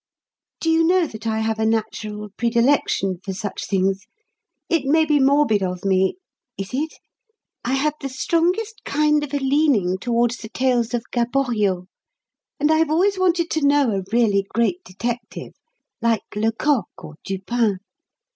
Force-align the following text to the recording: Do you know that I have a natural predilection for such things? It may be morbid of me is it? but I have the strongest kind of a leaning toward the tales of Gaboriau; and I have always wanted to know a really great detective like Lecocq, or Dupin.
Do 0.59 0.71
you 0.71 0.83
know 0.83 1.05
that 1.05 1.27
I 1.27 1.41
have 1.41 1.59
a 1.59 1.63
natural 1.67 2.29
predilection 2.35 3.19
for 3.23 3.33
such 3.33 3.67
things? 3.67 4.07
It 4.67 4.85
may 4.85 5.05
be 5.05 5.19
morbid 5.19 5.61
of 5.61 5.85
me 5.85 6.15
is 6.57 6.73
it? 6.73 6.95
but 7.63 7.73
I 7.73 7.73
have 7.75 7.93
the 8.01 8.09
strongest 8.09 8.83
kind 8.83 9.23
of 9.23 9.31
a 9.31 9.37
leaning 9.37 9.99
toward 9.99 10.31
the 10.31 10.49
tales 10.49 10.95
of 10.95 11.03
Gaboriau; 11.11 11.83
and 12.59 12.71
I 12.71 12.77
have 12.79 12.89
always 12.89 13.19
wanted 13.19 13.51
to 13.51 13.61
know 13.67 13.91
a 13.95 14.01
really 14.11 14.47
great 14.55 14.83
detective 14.83 15.53
like 16.01 16.23
Lecocq, 16.35 16.87
or 16.97 17.13
Dupin. 17.23 17.77